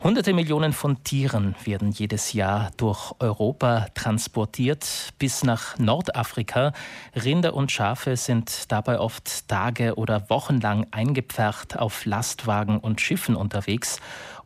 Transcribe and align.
Hunderte 0.00 0.32
Millionen 0.32 0.72
von 0.72 1.02
Tieren 1.02 1.56
werden 1.64 1.90
jedes 1.90 2.32
Jahr 2.32 2.70
durch 2.76 3.14
Europa 3.18 3.88
transportiert 3.94 5.12
bis 5.18 5.42
nach 5.42 5.76
Nordafrika. 5.76 6.72
Rinder 7.16 7.52
und 7.52 7.72
Schafe 7.72 8.16
sind 8.16 8.70
dabei 8.70 9.00
oft 9.00 9.48
Tage 9.48 9.96
oder 9.96 10.30
Wochen 10.30 10.60
lang 10.60 10.86
eingepfercht 10.92 11.76
auf 11.76 12.04
Lastwagen 12.04 12.78
und 12.78 13.00
Schiffen 13.00 13.34
unterwegs. 13.34 13.98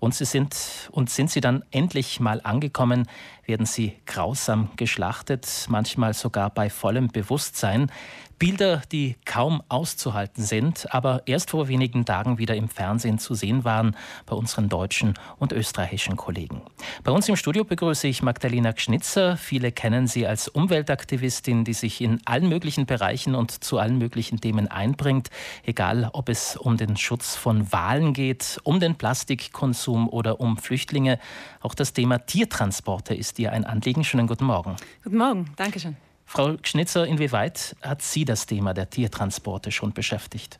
Und 0.02 0.16
sie 0.16 0.24
sind, 0.24 0.90
und 0.90 1.10
sind 1.10 1.30
sie 1.30 1.40
dann 1.40 1.62
endlich 1.70 2.18
mal 2.18 2.40
angekommen, 2.42 3.06
werden 3.46 3.66
sie 3.66 3.94
grausam 4.04 4.70
geschlachtet, 4.76 5.66
manchmal 5.68 6.12
sogar 6.12 6.50
bei 6.50 6.70
vollem 6.70 7.06
Bewusstsein. 7.06 7.88
Bilder, 8.38 8.82
die 8.90 9.14
kaum 9.24 9.62
auszuhalten 9.68 10.42
sind, 10.42 10.92
aber 10.92 11.22
erst 11.26 11.50
vor 11.50 11.68
wenigen 11.68 12.04
Tagen 12.04 12.38
wieder 12.38 12.56
im 12.56 12.68
Fernsehen 12.68 13.20
zu 13.20 13.34
sehen 13.34 13.62
waren 13.62 13.94
bei 14.26 14.34
unseren 14.34 14.68
deutschen 14.68 15.14
und 15.38 15.52
österreichischen 15.52 16.16
Kollegen. 16.16 16.60
Bei 17.04 17.12
uns 17.12 17.28
im 17.28 17.36
Studio 17.36 17.62
begrüße 17.62 18.08
ich 18.08 18.20
Magdalena 18.20 18.72
Gschnitzer. 18.72 19.36
Viele 19.36 19.70
kennen 19.70 20.08
sie 20.08 20.26
als 20.26 20.48
Umweltaktivistin, 20.48 21.62
die 21.62 21.74
sich 21.74 22.00
in 22.00 22.20
allen 22.24 22.48
möglichen 22.48 22.84
Bereichen 22.84 23.36
und 23.36 23.62
zu 23.62 23.78
allen 23.78 23.98
möglichen 23.98 24.40
Themen 24.40 24.66
einbringt, 24.66 25.30
egal 25.64 26.10
ob 26.12 26.28
es 26.28 26.56
um 26.56 26.76
den 26.76 26.96
Schutz 26.96 27.36
von 27.36 27.70
Walen 27.70 28.12
geht, 28.12 28.58
um 28.64 28.80
den 28.80 28.96
Plastikkonsum 28.96 29.91
oder 30.08 30.40
um 30.40 30.56
Flüchtlinge. 30.56 31.18
Auch 31.60 31.74
das 31.74 31.92
Thema 31.92 32.18
Tiertransporte 32.18 33.14
ist 33.14 33.38
ihr 33.38 33.52
ein 33.52 33.64
Anliegen. 33.64 34.04
Schönen 34.04 34.26
guten 34.26 34.44
Morgen. 34.44 34.76
Guten 35.04 35.16
Morgen, 35.18 35.52
danke 35.56 35.80
schön. 35.80 35.96
Frau 36.24 36.56
Schnitzer, 36.62 37.06
inwieweit 37.06 37.76
hat 37.82 38.00
Sie 38.00 38.24
das 38.24 38.46
Thema 38.46 38.72
der 38.72 38.88
Tiertransporte 38.88 39.70
schon 39.70 39.92
beschäftigt? 39.92 40.58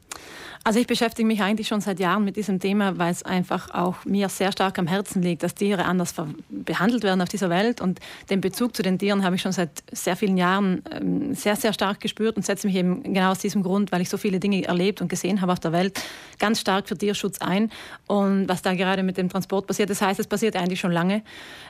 Also 0.65 0.79
ich 0.79 0.87
beschäftige 0.87 1.27
mich 1.27 1.43
eigentlich 1.43 1.67
schon 1.67 1.81
seit 1.81 1.99
Jahren 1.99 2.25
mit 2.25 2.37
diesem 2.37 2.61
Thema, 2.61 2.97
weil 2.97 3.11
es 3.11 3.25
einfach 3.25 3.75
auch 3.75 4.05
mir 4.05 4.29
sehr 4.29 4.53
stark 4.53 4.79
am 4.79 4.87
Herzen 4.87 5.21
liegt, 5.21 5.43
dass 5.43 5.57
Tiere 5.57 5.87
anders 5.87 6.15
behandelt 6.51 7.03
werden 7.03 7.21
auf 7.21 7.29
dieser 7.29 7.51
Welt. 7.51 7.81
Und 7.81 7.99
den 8.31 8.41
Bezug 8.41 8.77
zu 8.77 8.83
den 8.83 8.97
Tieren 8.97 9.25
habe 9.25 9.35
ich 9.35 9.43
schon 9.43 9.51
seit 9.51 9.83
sehr 9.91 10.15
vielen 10.15 10.37
Jahren 10.37 10.85
ähm, 10.93 11.35
sehr, 11.35 11.57
sehr 11.57 11.73
stark 11.73 11.99
gespürt 11.99 12.37
und 12.37 12.47
setze 12.47 12.69
mich 12.69 12.77
eben 12.77 13.03
genau 13.03 13.33
aus 13.33 13.41
diesem 13.41 13.65
Grund, 13.65 13.91
weil 13.91 14.03
ich 14.03 14.09
so 14.09 14.17
viele 14.17 14.39
Dinge 14.39 14.65
erlebt 14.65 15.01
und 15.01 15.09
gesehen 15.09 15.41
habe 15.41 15.51
auf 15.51 15.59
der 15.59 15.73
Welt, 15.73 16.01
ganz 16.39 16.61
stark 16.61 16.87
für 16.87 16.97
Tierschutz 16.97 17.41
ein. 17.41 17.73
Und 18.07 18.49
was 18.49 18.63
da 18.63 18.75
gerade 18.75 19.03
mit 19.03 19.17
dem 19.17 19.29
Transport 19.29 19.67
passiert, 19.67 19.91
das 19.91 20.01
heißt, 20.01 20.21
es 20.21 20.29
passiert 20.29 20.55
eigentlich 20.55 20.79
schon 20.79 20.93
lange. 20.93 21.23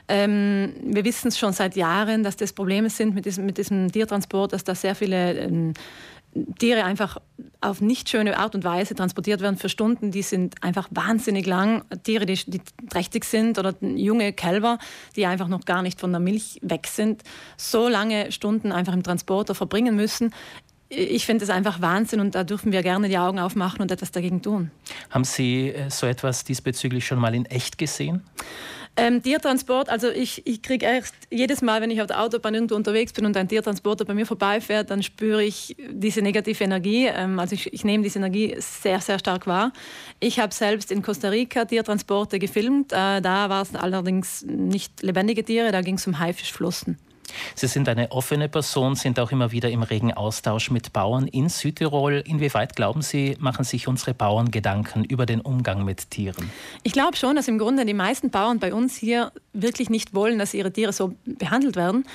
Ähm, 0.07 0.73
wir 0.83 1.03
wissen 1.03 1.29
es 1.29 1.39
schon 1.39 1.53
seit 1.53 1.75
Jahren, 1.75 2.23
dass 2.23 2.37
das 2.37 2.53
Probleme 2.53 2.91
sind 2.91 3.15
mit 3.15 3.25
diesem, 3.25 3.47
mit 3.47 3.57
diesem 3.57 3.91
Tiertransport, 3.91 4.53
dass 4.53 4.63
da 4.63 4.75
sehr 4.75 4.93
viele 4.93 5.33
ähm, 5.39 5.73
Tiere 6.57 6.83
einfach 6.83 7.17
auf 7.61 7.81
nicht 7.81 8.09
schöne 8.09 8.37
Art 8.37 8.55
und 8.55 8.63
Weise 8.63 8.95
transportiert 8.95 9.41
werden 9.41 9.57
für 9.57 9.69
Stunden, 9.69 10.11
die 10.11 10.21
sind 10.21 10.61
einfach 10.63 10.87
wahnsinnig 10.91 11.45
lang. 11.45 11.83
Tiere, 12.03 12.25
die, 12.25 12.39
die 12.45 12.61
trächtig 12.89 13.25
sind 13.25 13.59
oder 13.59 13.73
junge 13.81 14.33
Kälber, 14.33 14.79
die 15.15 15.25
einfach 15.25 15.47
noch 15.47 15.65
gar 15.65 15.81
nicht 15.81 15.99
von 15.99 16.11
der 16.11 16.19
Milch 16.19 16.59
weg 16.61 16.87
sind, 16.87 17.23
so 17.57 17.87
lange 17.87 18.31
Stunden 18.31 18.71
einfach 18.71 18.93
im 18.93 19.03
Transporter 19.03 19.55
verbringen 19.55 19.95
müssen. 19.95 20.33
Ich 20.89 21.25
finde 21.25 21.43
es 21.43 21.49
einfach 21.49 21.81
Wahnsinn 21.81 22.19
und 22.19 22.35
da 22.35 22.43
dürfen 22.43 22.71
wir 22.71 22.83
gerne 22.83 23.09
die 23.09 23.17
Augen 23.17 23.39
aufmachen 23.39 23.81
und 23.81 23.91
etwas 23.91 24.11
dagegen 24.11 24.41
tun. 24.41 24.69
Haben 25.09 25.23
Sie 25.23 25.69
äh, 25.69 25.89
so 25.89 26.05
etwas 26.05 26.43
diesbezüglich 26.43 27.05
schon 27.07 27.19
mal 27.19 27.33
in 27.33 27.45
echt 27.45 27.77
gesehen? 27.77 28.21
Ähm, 28.95 29.23
Tiertransport, 29.23 29.89
also 29.89 30.09
ich, 30.09 30.45
ich 30.45 30.61
kriege 30.61 30.85
erst 30.85 31.15
jedes 31.31 31.63
Mal, 31.63 31.81
wenn 31.81 31.89
ich 31.89 31.99
auf 32.01 32.07
der 32.07 32.21
Autobahn 32.21 32.53
irgendwo 32.53 32.75
unterwegs 32.75 33.11
bin 33.11 33.25
und 33.25 33.35
ein 33.35 33.47
Tiertransporter 33.47 34.05
bei 34.05 34.13
mir 34.13 34.27
vorbeifährt, 34.27 34.91
dann 34.91 35.01
spüre 35.01 35.43
ich 35.43 35.75
diese 35.89 36.21
negative 36.21 36.63
Energie. 36.63 37.07
Ähm, 37.07 37.39
also 37.39 37.55
ich, 37.55 37.73
ich 37.73 37.83
nehme 37.83 38.03
diese 38.03 38.19
Energie 38.19 38.55
sehr, 38.59 39.01
sehr 39.01 39.17
stark 39.17 39.47
wahr. 39.47 39.73
Ich 40.19 40.39
habe 40.39 40.53
selbst 40.53 40.91
in 40.91 41.01
Costa 41.01 41.29
Rica 41.29 41.65
Tiertransporte 41.65 42.37
gefilmt. 42.37 42.93
Äh, 42.93 43.21
da 43.21 43.49
war 43.49 43.63
es 43.63 43.73
allerdings 43.73 44.43
nicht 44.43 45.01
lebendige 45.01 45.43
Tiere, 45.43 45.71
da 45.71 45.81
ging 45.81 45.95
es 45.95 46.05
um 46.05 46.19
Haifischflossen. 46.19 46.99
Sie 47.55 47.67
sind 47.67 47.89
eine 47.89 48.11
offene 48.11 48.49
Person, 48.49 48.95
sind 48.95 49.19
auch 49.19 49.31
immer 49.31 49.51
wieder 49.51 49.69
im 49.69 49.83
regen 49.83 50.13
Austausch 50.13 50.71
mit 50.71 50.93
Bauern 50.93 51.27
in 51.27 51.49
Südtirol. 51.49 52.23
Inwieweit 52.25 52.75
glauben 52.75 53.01
Sie, 53.01 53.35
machen 53.39 53.65
sich 53.65 53.87
unsere 53.87 54.13
Bauern 54.13 54.51
Gedanken 54.51 55.03
über 55.03 55.25
den 55.25 55.41
Umgang 55.41 55.83
mit 55.85 56.09
Tieren? 56.11 56.49
Ich 56.83 56.93
glaube 56.93 57.17
schon, 57.17 57.35
dass 57.35 57.47
im 57.47 57.57
Grunde 57.57 57.85
die 57.85 57.93
meisten 57.93 58.29
Bauern 58.29 58.59
bei 58.59 58.73
uns 58.73 58.95
hier 58.95 59.31
wirklich 59.53 59.89
nicht 59.89 60.13
wollen, 60.13 60.39
dass 60.39 60.53
ihre 60.53 60.71
Tiere 60.71 60.93
so 60.93 61.15
behandelt 61.25 61.75
werden. 61.75 62.05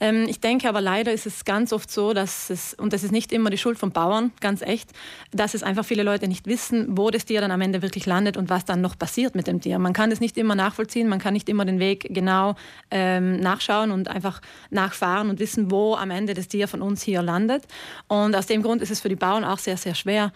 Ähm, 0.00 0.26
ich 0.28 0.40
denke 0.40 0.68
aber 0.68 0.80
leider 0.80 1.12
ist 1.12 1.26
es 1.26 1.44
ganz 1.44 1.72
oft 1.72 1.90
so, 1.90 2.12
dass 2.12 2.50
es, 2.50 2.74
und 2.74 2.92
das 2.92 3.04
ist 3.04 3.12
nicht 3.12 3.32
immer 3.32 3.50
die 3.50 3.58
Schuld 3.58 3.78
von 3.78 3.92
Bauern, 3.92 4.32
ganz 4.40 4.62
echt, 4.62 4.90
dass 5.30 5.54
es 5.54 5.62
einfach 5.62 5.84
viele 5.84 6.02
Leute 6.02 6.28
nicht 6.28 6.46
wissen, 6.46 6.96
wo 6.96 7.10
das 7.10 7.24
Tier 7.24 7.40
dann 7.40 7.50
am 7.50 7.60
Ende 7.60 7.82
wirklich 7.82 8.06
landet 8.06 8.36
und 8.36 8.50
was 8.50 8.64
dann 8.64 8.80
noch 8.80 8.98
passiert 8.98 9.34
mit 9.34 9.46
dem 9.46 9.60
Tier. 9.60 9.78
Man 9.78 9.92
kann 9.92 10.10
das 10.10 10.20
nicht 10.20 10.36
immer 10.36 10.54
nachvollziehen, 10.54 11.08
man 11.08 11.18
kann 11.18 11.34
nicht 11.34 11.48
immer 11.48 11.64
den 11.64 11.78
Weg 11.78 12.08
genau 12.10 12.56
ähm, 12.90 13.38
nachschauen 13.40 13.90
und 13.90 14.08
einfach 14.08 14.40
nachfahren 14.70 15.30
und 15.30 15.38
wissen, 15.38 15.70
wo 15.70 15.94
am 15.94 16.10
Ende 16.10 16.34
das 16.34 16.48
Tier 16.48 16.68
von 16.68 16.82
uns 16.82 17.02
hier 17.02 17.22
landet. 17.22 17.64
Und 18.08 18.34
aus 18.34 18.46
dem 18.46 18.62
Grund 18.62 18.82
ist 18.82 18.90
es 18.90 19.00
für 19.00 19.08
die 19.08 19.16
Bauern 19.16 19.44
auch 19.44 19.58
sehr, 19.58 19.76
sehr 19.76 19.94
schwer, 19.94 20.32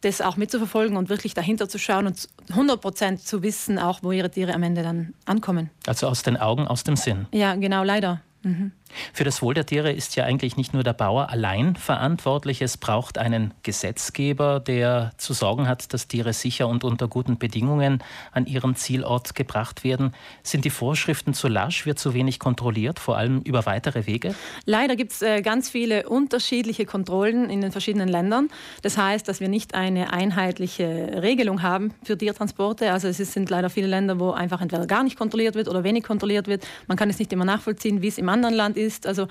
das 0.00 0.20
auch 0.20 0.36
mitzuverfolgen 0.36 0.96
und 0.96 1.08
wirklich 1.08 1.34
dahinter 1.34 1.68
zu 1.68 1.78
schauen 1.78 2.06
und 2.06 2.28
100 2.48 2.80
Prozent 2.80 3.20
zu 3.20 3.42
wissen, 3.42 3.78
auch 3.78 4.02
wo 4.02 4.12
ihre 4.12 4.30
Tiere 4.30 4.54
am 4.54 4.62
Ende 4.62 4.82
dann 4.82 5.14
ankommen. 5.26 5.70
Also 5.86 6.06
aus 6.06 6.22
den 6.22 6.36
Augen, 6.36 6.66
aus 6.66 6.84
dem 6.84 6.96
Sinn. 6.96 7.26
Ja, 7.32 7.54
genau, 7.54 7.84
leider. 7.84 8.22
Mhm. 8.42 8.72
Für 9.12 9.24
das 9.24 9.42
Wohl 9.42 9.54
der 9.54 9.66
Tiere 9.66 9.92
ist 9.92 10.16
ja 10.16 10.24
eigentlich 10.24 10.56
nicht 10.56 10.74
nur 10.74 10.82
der 10.82 10.92
Bauer 10.92 11.30
allein 11.30 11.76
verantwortlich. 11.76 12.62
Es 12.62 12.76
braucht 12.76 13.18
einen 13.18 13.54
Gesetzgeber, 13.62 14.60
der 14.60 15.12
zu 15.16 15.32
sorgen 15.32 15.68
hat, 15.68 15.92
dass 15.92 16.08
Tiere 16.08 16.32
sicher 16.32 16.68
und 16.68 16.84
unter 16.84 17.08
guten 17.08 17.38
Bedingungen 17.38 18.02
an 18.32 18.46
ihren 18.46 18.76
Zielort 18.76 19.34
gebracht 19.34 19.84
werden. 19.84 20.12
Sind 20.42 20.64
die 20.64 20.70
Vorschriften 20.70 21.34
zu 21.34 21.48
lasch? 21.48 21.86
Wird 21.86 21.98
zu 21.98 22.14
wenig 22.14 22.38
kontrolliert, 22.38 22.98
vor 22.98 23.16
allem 23.16 23.40
über 23.42 23.66
weitere 23.66 24.06
Wege? 24.06 24.34
Leider 24.64 24.96
gibt 24.96 25.12
es 25.12 25.22
äh, 25.22 25.42
ganz 25.42 25.70
viele 25.70 26.08
unterschiedliche 26.08 26.86
Kontrollen 26.86 27.50
in 27.50 27.60
den 27.60 27.72
verschiedenen 27.72 28.08
Ländern. 28.08 28.48
Das 28.82 28.96
heißt, 28.96 29.28
dass 29.28 29.40
wir 29.40 29.48
nicht 29.48 29.74
eine 29.74 30.12
einheitliche 30.12 31.20
Regelung 31.22 31.62
haben 31.62 31.94
für 32.02 32.16
Tiertransporte. 32.16 32.92
Also 32.92 33.08
es 33.08 33.18
sind 33.18 33.50
leider 33.50 33.70
viele 33.70 33.86
Länder, 33.86 34.18
wo 34.18 34.30
einfach 34.30 34.60
entweder 34.60 34.86
gar 34.86 35.04
nicht 35.04 35.16
kontrolliert 35.16 35.54
wird 35.54 35.68
oder 35.68 35.84
wenig 35.84 36.04
kontrolliert 36.04 36.48
wird. 36.48 36.66
Man 36.86 36.96
kann 36.96 37.10
es 37.10 37.18
nicht 37.18 37.32
immer 37.32 37.44
nachvollziehen, 37.44 38.02
wie 38.02 38.08
es 38.08 38.18
im 38.18 38.28
anderen 38.28 38.54
Land 38.54 38.76
ist. 38.76 38.79
Also 39.06 39.28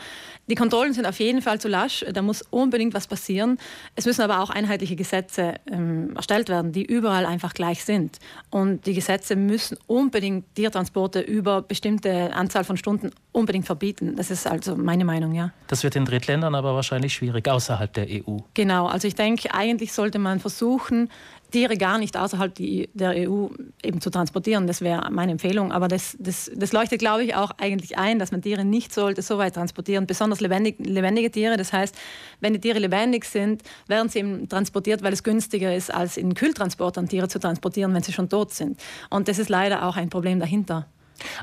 die 0.48 0.56
Kontrollen 0.56 0.94
sind 0.94 1.06
auf 1.06 1.20
jeden 1.20 1.42
Fall 1.42 1.60
zu 1.60 1.68
lasch. 1.68 2.06
Da 2.12 2.22
muss 2.22 2.42
unbedingt 2.50 2.94
was 2.94 3.08
passieren. 3.08 3.58
Es 3.96 4.06
müssen 4.06 4.22
aber 4.22 4.40
auch 4.40 4.50
einheitliche 4.50 4.96
Gesetze 4.96 5.56
ähm, 5.72 6.16
erstellt 6.16 6.50
werden, 6.50 6.72
die 6.72 6.84
überall 6.84 7.26
einfach 7.26 7.54
gleich 7.54 7.84
sind. 7.84 8.20
Und 8.50 8.86
die 8.86 8.94
Gesetze 8.94 9.36
müssen 9.36 9.78
unbedingt 9.88 10.56
Tiertransporte 10.56 11.22
über 11.22 11.62
bestimmte 11.62 12.34
Anzahl 12.34 12.64
von 12.64 12.78
Stunden 12.78 13.12
unbedingt 13.32 13.66
verbieten. 13.66 14.16
Das 14.16 14.32
ist 14.32 14.48
also 14.48 14.76
meine 14.76 15.06
Meinung, 15.06 15.34
ja. 15.34 15.52
Das 15.68 15.84
wird 15.84 15.96
in 15.96 16.06
Drittländern 16.06 16.56
aber 16.56 16.76
wahrscheinlich 16.76 17.14
schwierig 17.14 17.48
außerhalb 17.48 17.94
der 17.94 18.08
EU. 18.10 18.38
Genau, 18.54 18.88
also 18.88 19.08
ich 19.08 19.16
denke, 19.16 19.54
eigentlich 19.54 19.94
sollte 19.94 20.20
man 20.20 20.40
versuchen, 20.40 21.10
Tiere 21.52 21.78
gar 21.78 21.98
nicht 21.98 22.18
außerhalb 22.18 22.54
der 22.56 23.30
EU 23.30 23.48
eben 23.84 24.02
zu 24.02 24.10
transportieren. 24.10 24.68
Das 24.68 24.82
wäre 24.82 25.10
meine 25.12 25.32
Empfehlung. 25.32 25.72
Aber 25.72 25.88
das, 25.88 26.16
das, 26.20 26.52
das 26.56 26.72
leuchtet, 26.72 27.00
glaube 27.00 27.24
ich, 27.24 27.36
auch 27.36 27.52
eigentlich 27.58 27.98
ein, 27.98 28.20
dass 28.20 28.32
man 28.32 28.42
Tiere 28.42 28.66
nicht 28.66 28.94
sollte 28.94 29.22
so 29.22 29.38
weit 29.38 29.56
transportieren, 29.56 30.08
besonders 30.08 30.40
lebendig, 30.42 30.76
lebendige 30.80 31.32
Tiere. 31.32 31.58
Das 31.58 31.74
heißt, 31.74 31.96
wenn 32.40 32.54
die 32.54 32.60
Tiere 32.60 32.80
lebendig 32.80 33.26
sind, 33.26 33.64
werden 33.88 34.10
sie 34.10 34.20
eben 34.20 34.48
transportiert, 34.48 35.02
weil 35.04 35.14
es 35.14 35.24
günstiger 35.24 35.76
ist, 35.76 35.94
als 35.94 36.18
in 36.18 36.34
Kühltransportern 36.34 37.08
Tiere 37.08 37.28
zu 37.28 37.40
transportieren, 37.40 37.94
wenn 37.94 38.04
sie 38.04 38.14
schon 38.14 38.30
tot 38.30 38.54
sind. 38.54 38.80
Und 39.10 39.28
das 39.28 39.40
ist 39.40 39.50
leider 39.50 39.88
auch 39.88 39.96
ein 39.96 40.10
Problem 40.10 40.40
dahinter. 40.40 40.88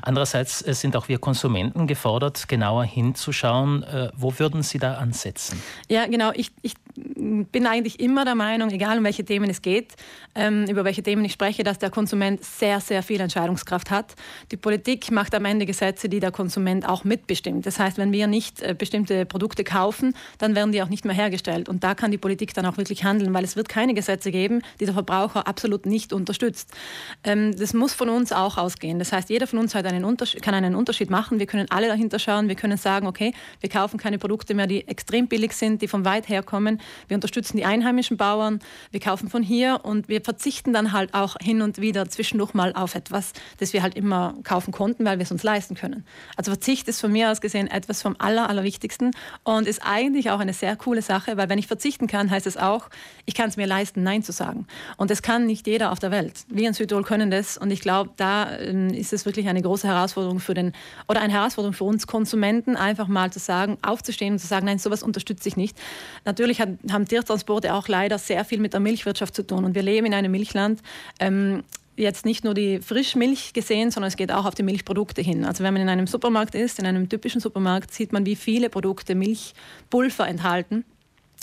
Andererseits 0.01 0.65
äh, 0.65 0.73
sind 0.73 0.95
auch 0.95 1.07
wir 1.07 1.19
Konsumenten 1.19 1.87
gefordert, 1.87 2.47
genauer 2.47 2.85
hinzuschauen. 2.85 3.83
Äh, 3.83 4.11
wo 4.15 4.37
würden 4.39 4.63
Sie 4.63 4.79
da 4.79 4.95
ansetzen? 4.95 5.61
Ja, 5.89 6.05
genau. 6.07 6.31
Ich, 6.33 6.51
ich 6.61 6.73
bin 7.17 7.65
eigentlich 7.65 7.99
immer 7.99 8.25
der 8.25 8.35
Meinung, 8.35 8.69
egal 8.69 8.97
um 8.99 9.03
welche 9.03 9.25
Themen 9.25 9.49
es 9.49 9.61
geht, 9.61 9.93
ähm, 10.35 10.65
über 10.65 10.85
welche 10.85 11.03
Themen 11.03 11.25
ich 11.25 11.33
spreche, 11.33 11.63
dass 11.63 11.79
der 11.79 11.89
Konsument 11.89 12.43
sehr, 12.43 12.79
sehr 12.79 13.03
viel 13.03 13.19
Entscheidungskraft 13.19 13.89
hat. 13.89 14.15
Die 14.51 14.57
Politik 14.57 15.11
macht 15.11 15.33
am 15.33 15.45
Ende 15.45 15.65
Gesetze, 15.65 16.09
die 16.09 16.19
der 16.19 16.31
Konsument 16.31 16.87
auch 16.87 17.03
mitbestimmt. 17.03 17.65
Das 17.65 17.79
heißt, 17.79 17.97
wenn 17.97 18.11
wir 18.11 18.27
nicht 18.27 18.61
äh, 18.61 18.75
bestimmte 18.77 19.25
Produkte 19.25 19.63
kaufen, 19.63 20.13
dann 20.37 20.55
werden 20.55 20.71
die 20.71 20.81
auch 20.81 20.89
nicht 20.89 21.05
mehr 21.05 21.15
hergestellt. 21.15 21.69
Und 21.69 21.83
da 21.83 21.95
kann 21.95 22.11
die 22.11 22.17
Politik 22.17 22.53
dann 22.53 22.65
auch 22.65 22.77
wirklich 22.77 23.03
handeln, 23.03 23.33
weil 23.33 23.43
es 23.43 23.55
wird 23.55 23.69
keine 23.69 23.93
Gesetze 23.93 24.31
geben, 24.31 24.61
die 24.79 24.85
der 24.85 24.93
Verbraucher 24.93 25.47
absolut 25.47 25.85
nicht 25.85 26.13
unterstützt. 26.13 26.71
Ähm, 27.23 27.55
das 27.57 27.73
muss 27.73 27.93
von 27.93 28.09
uns 28.09 28.31
auch 28.31 28.57
ausgehen. 28.57 28.99
Das 28.99 29.11
heißt, 29.11 29.29
jeder 29.29 29.47
von 29.47 29.59
uns 29.59 29.75
einen 29.75 30.17
kann 30.41 30.53
einen 30.53 30.75
Unterschied 30.75 31.09
machen. 31.09 31.39
Wir 31.39 31.45
können 31.45 31.67
alle 31.69 31.87
dahinter 31.87 32.19
schauen. 32.19 32.47
Wir 32.47 32.55
können 32.55 32.77
sagen, 32.77 33.07
okay, 33.07 33.33
wir 33.59 33.69
kaufen 33.69 33.97
keine 33.97 34.17
Produkte 34.17 34.53
mehr, 34.53 34.67
die 34.67 34.87
extrem 34.87 35.27
billig 35.27 35.53
sind, 35.53 35.81
die 35.81 35.87
von 35.87 36.05
weit 36.05 36.29
her 36.29 36.43
kommen. 36.43 36.79
Wir 37.07 37.15
unterstützen 37.15 37.57
die 37.57 37.65
einheimischen 37.65 38.17
Bauern. 38.17 38.59
Wir 38.91 38.99
kaufen 38.99 39.29
von 39.29 39.43
hier 39.43 39.81
und 39.83 40.07
wir 40.07 40.21
verzichten 40.21 40.73
dann 40.73 40.91
halt 40.91 41.13
auch 41.13 41.35
hin 41.41 41.61
und 41.61 41.79
wieder 41.79 42.09
zwischendurch 42.09 42.53
mal 42.53 42.73
auf 42.73 42.95
etwas, 42.95 43.33
das 43.59 43.73
wir 43.73 43.81
halt 43.81 43.95
immer 43.95 44.35
kaufen 44.43 44.71
konnten, 44.71 45.05
weil 45.05 45.17
wir 45.19 45.23
es 45.23 45.31
uns 45.31 45.43
leisten 45.43 45.75
können. 45.75 46.05
Also 46.35 46.51
Verzicht 46.51 46.87
ist 46.87 47.01
von 47.01 47.11
mir 47.11 47.31
aus 47.31 47.41
gesehen 47.41 47.67
etwas 47.67 48.01
vom 48.01 48.15
Aller, 48.19 48.49
Allerwichtigsten 48.49 49.11
und 49.43 49.67
ist 49.67 49.81
eigentlich 49.83 50.31
auch 50.31 50.39
eine 50.39 50.53
sehr 50.53 50.75
coole 50.75 51.01
Sache, 51.01 51.37
weil 51.37 51.49
wenn 51.49 51.59
ich 51.59 51.67
verzichten 51.67 52.07
kann, 52.07 52.29
heißt 52.29 52.47
es 52.47 52.57
auch, 52.57 52.89
ich 53.25 53.35
kann 53.35 53.49
es 53.49 53.57
mir 53.57 53.67
leisten, 53.67 54.03
Nein 54.03 54.23
zu 54.23 54.31
sagen. 54.31 54.67
Und 54.97 55.11
das 55.11 55.21
kann 55.21 55.45
nicht 55.45 55.67
jeder 55.67 55.91
auf 55.91 55.99
der 55.99 56.11
Welt. 56.11 56.45
Wir 56.49 56.67
in 56.67 56.73
Südtirol 56.73 57.03
können 57.03 57.31
das 57.31 57.57
und 57.57 57.71
ich 57.71 57.81
glaube, 57.81 58.11
da 58.17 58.57
ähm, 58.57 58.89
ist 58.89 59.13
es 59.13 59.25
wirklich 59.25 59.47
eine 59.47 59.61
große 59.61 59.87
Herausforderung 59.87 60.39
für 60.39 60.53
den, 60.53 60.73
oder 61.07 61.21
eine 61.21 61.33
Herausforderung 61.33 61.73
für 61.73 61.83
uns 61.83 62.07
Konsumenten, 62.07 62.75
einfach 62.75 63.07
mal 63.07 63.31
zu 63.31 63.39
sagen, 63.39 63.77
aufzustehen 63.81 64.33
und 64.33 64.39
zu 64.39 64.47
sagen, 64.47 64.65
nein, 64.65 64.79
sowas 64.79 65.03
unterstütze 65.03 65.49
ich 65.49 65.57
nicht. 65.57 65.77
Natürlich 66.25 66.61
hat, 66.61 66.69
haben 66.97 67.07
Tiertransporte 67.07 67.73
auch 67.73 67.87
leider 67.87 68.17
sehr 68.17 68.43
viel 68.43 68.59
mit 68.59 68.73
der 68.73 68.79
Milchwirtschaft 68.79 69.35
zu 69.35 69.45
tun 69.45 69.65
und 69.65 69.75
wir 69.75 69.83
leben 69.83 70.07
in 70.07 70.13
einem 70.15 70.31
Milchland. 70.31 70.81
Ähm, 71.19 71.63
jetzt 71.95 72.25
nicht 72.25 72.43
nur 72.43 72.53
die 72.53 72.79
Frischmilch 72.79 73.53
gesehen, 73.53 73.91
sondern 73.91 74.07
es 74.07 74.17
geht 74.17 74.31
auch 74.31 74.45
auf 74.45 74.55
die 74.55 74.63
Milchprodukte 74.63 75.21
hin. 75.21 75.45
Also 75.45 75.63
wenn 75.63 75.73
man 75.73 75.83
in 75.83 75.89
einem 75.89 76.07
Supermarkt 76.07 76.55
ist, 76.55 76.79
in 76.79 76.85
einem 76.85 77.07
typischen 77.07 77.39
Supermarkt, 77.39 77.93
sieht 77.93 78.13
man, 78.13 78.25
wie 78.25 78.35
viele 78.35 78.69
Produkte 78.69 79.15
Milchpulver 79.15 80.27
enthalten. 80.27 80.85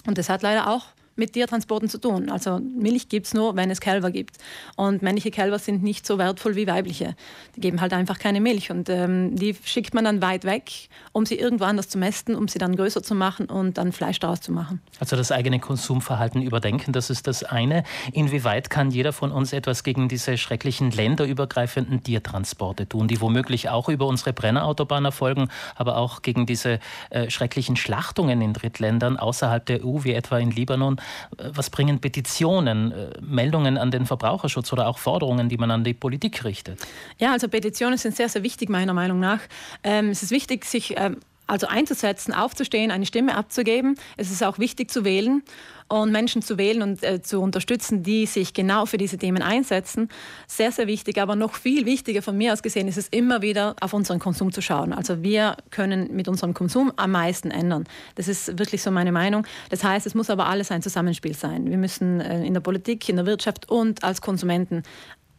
Und 0.06 0.18
das 0.18 0.28
hat 0.28 0.42
leider 0.42 0.70
auch 0.70 0.86
mit 1.16 1.32
Tiertransporten 1.32 1.88
zu 1.88 1.98
tun. 1.98 2.30
Also 2.30 2.58
Milch 2.58 3.08
gibt 3.08 3.26
es 3.26 3.34
nur, 3.34 3.56
wenn 3.56 3.70
es 3.70 3.80
Kälber 3.80 4.10
gibt. 4.10 4.38
Und 4.76 5.02
männliche 5.02 5.30
Kälber 5.30 5.58
sind 5.58 5.82
nicht 5.82 6.06
so 6.06 6.18
wertvoll 6.18 6.56
wie 6.56 6.66
weibliche. 6.66 7.14
Die 7.56 7.60
geben 7.60 7.80
halt 7.80 7.92
einfach 7.92 8.18
keine 8.18 8.40
Milch. 8.40 8.70
Und 8.70 8.88
ähm, 8.88 9.36
die 9.36 9.56
schickt 9.64 9.94
man 9.94 10.04
dann 10.04 10.22
weit 10.22 10.44
weg, 10.44 10.70
um 11.12 11.26
sie 11.26 11.38
irgendwo 11.38 11.64
anders 11.64 11.88
zu 11.88 11.98
mästen, 11.98 12.34
um 12.34 12.48
sie 12.48 12.58
dann 12.58 12.76
größer 12.76 13.02
zu 13.02 13.14
machen 13.14 13.46
und 13.46 13.78
dann 13.78 13.92
Fleisch 13.92 14.18
daraus 14.18 14.40
zu 14.40 14.52
machen. 14.52 14.80
Also 15.00 15.16
das 15.16 15.30
eigene 15.30 15.60
Konsumverhalten 15.60 16.42
überdenken, 16.42 16.92
das 16.92 17.10
ist 17.10 17.26
das 17.26 17.44
eine. 17.44 17.84
Inwieweit 18.12 18.70
kann 18.70 18.90
jeder 18.90 19.12
von 19.12 19.30
uns 19.30 19.52
etwas 19.52 19.84
gegen 19.84 20.08
diese 20.08 20.36
schrecklichen 20.38 20.90
länderübergreifenden 20.90 22.02
Tiertransporte 22.02 22.88
tun, 22.88 23.08
die 23.08 23.20
womöglich 23.20 23.68
auch 23.68 23.88
über 23.88 24.06
unsere 24.06 24.32
Brennerautobahn 24.32 25.04
erfolgen, 25.04 25.48
aber 25.76 25.96
auch 25.96 26.22
gegen 26.22 26.46
diese 26.46 26.78
äh, 27.10 27.30
schrecklichen 27.30 27.76
Schlachtungen 27.76 28.40
in 28.40 28.52
Drittländern 28.52 29.16
außerhalb 29.16 29.64
der 29.64 29.84
EU, 29.84 30.04
wie 30.04 30.12
etwa 30.12 30.38
in 30.38 30.50
Libanon? 30.50 31.00
Äh, 31.38 31.50
was 31.54 31.70
bringen 31.70 32.00
Petitionen, 32.00 32.92
äh, 32.92 33.10
Meldungen 33.20 33.78
an 33.78 33.90
den 33.90 34.06
Verbraucherschutz 34.06 34.72
oder 34.72 34.88
auch 34.88 34.98
Forderungen, 34.98 35.48
die 35.48 35.56
man 35.56 35.70
an 35.70 35.84
die 35.84 35.94
Politik 35.94 36.44
richtet? 36.44 36.80
Ja, 37.18 37.32
also 37.32 37.48
Petitionen 37.48 37.98
sind 37.98 38.16
sehr, 38.16 38.28
sehr 38.28 38.42
wichtig 38.42 38.68
meiner 38.68 38.94
Meinung 38.94 39.20
nach. 39.20 39.40
Ähm, 39.82 40.10
es 40.10 40.22
ist 40.22 40.30
wichtig, 40.30 40.64
sich 40.64 40.94
ähm, 40.96 41.18
also 41.46 41.66
einzusetzen, 41.66 42.32
aufzustehen, 42.32 42.90
eine 42.90 43.06
Stimme 43.06 43.36
abzugeben. 43.36 43.96
Es 44.16 44.30
ist 44.30 44.42
auch 44.42 44.58
wichtig 44.58 44.90
zu 44.90 45.04
wählen 45.04 45.42
und 45.88 46.12
Menschen 46.12 46.42
zu 46.42 46.56
wählen 46.56 46.82
und 46.82 47.02
äh, 47.02 47.20
zu 47.22 47.40
unterstützen, 47.40 48.02
die 48.02 48.26
sich 48.26 48.54
genau 48.54 48.86
für 48.86 48.96
diese 48.96 49.18
Themen 49.18 49.42
einsetzen. 49.42 50.08
Sehr, 50.46 50.72
sehr 50.72 50.86
wichtig. 50.86 51.20
Aber 51.20 51.36
noch 51.36 51.54
viel 51.54 51.84
wichtiger 51.84 52.22
von 52.22 52.36
mir 52.36 52.52
aus 52.52 52.62
gesehen 52.62 52.88
ist 52.88 52.96
es 52.96 53.08
immer 53.08 53.42
wieder 53.42 53.76
auf 53.80 53.92
unseren 53.92 54.18
Konsum 54.18 54.52
zu 54.52 54.62
schauen. 54.62 54.92
Also 54.92 55.22
wir 55.22 55.56
können 55.70 56.14
mit 56.14 56.28
unserem 56.28 56.54
Konsum 56.54 56.92
am 56.96 57.12
meisten 57.12 57.50
ändern. 57.50 57.84
Das 58.14 58.28
ist 58.28 58.58
wirklich 58.58 58.82
so 58.82 58.90
meine 58.90 59.12
Meinung. 59.12 59.46
Das 59.70 59.84
heißt, 59.84 60.06
es 60.06 60.14
muss 60.14 60.30
aber 60.30 60.46
alles 60.46 60.70
ein 60.70 60.82
Zusammenspiel 60.82 61.34
sein. 61.34 61.70
Wir 61.70 61.78
müssen 61.78 62.20
äh, 62.20 62.44
in 62.44 62.54
der 62.54 62.60
Politik, 62.60 63.08
in 63.08 63.16
der 63.16 63.26
Wirtschaft 63.26 63.70
und 63.70 64.02
als 64.02 64.22
Konsumenten 64.22 64.82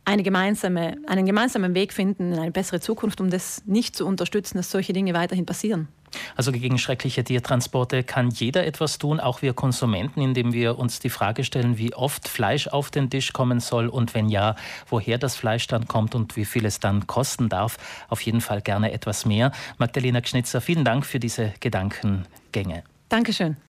eine 0.05 0.23
gemeinsame, 0.23 0.97
einen 1.07 1.25
gemeinsamen 1.25 1.73
Weg 1.73 1.91
finden 1.91 2.33
in 2.33 2.39
eine 2.39 2.51
bessere 2.51 2.79
Zukunft, 2.79 3.19
um 3.19 3.29
das 3.29 3.63
nicht 3.65 3.95
zu 3.95 4.05
unterstützen, 4.05 4.57
dass 4.57 4.71
solche 4.71 4.93
Dinge 4.93 5.13
weiterhin 5.13 5.45
passieren. 5.45 5.87
Also 6.35 6.51
gegen 6.51 6.77
schreckliche 6.77 7.23
Tiertransporte 7.23 8.03
kann 8.03 8.29
jeder 8.29 8.65
etwas 8.65 8.97
tun, 8.97 9.19
auch 9.19 9.41
wir 9.41 9.53
Konsumenten, 9.53 10.21
indem 10.21 10.53
wir 10.53 10.77
uns 10.77 10.99
die 10.99 11.09
Frage 11.09 11.43
stellen, 11.43 11.77
wie 11.77 11.93
oft 11.93 12.27
Fleisch 12.27 12.67
auf 12.67 12.89
den 12.89 13.09
Tisch 13.09 13.33
kommen 13.33 13.59
soll 13.59 13.87
und 13.87 14.13
wenn 14.13 14.29
ja, 14.29 14.55
woher 14.87 15.17
das 15.17 15.35
Fleisch 15.35 15.67
dann 15.67 15.87
kommt 15.87 16.15
und 16.15 16.37
wie 16.37 16.45
viel 16.45 16.65
es 16.65 16.79
dann 16.79 17.07
kosten 17.07 17.49
darf. 17.49 17.77
Auf 18.07 18.21
jeden 18.21 18.41
Fall 18.41 18.61
gerne 18.61 18.91
etwas 18.91 19.25
mehr. 19.25 19.51
Magdalena 19.77 20.21
Schnitzer, 20.23 20.61
vielen 20.61 20.85
Dank 20.85 21.05
für 21.05 21.19
diese 21.19 21.53
Gedankengänge. 21.59 22.83
Dankeschön. 23.09 23.57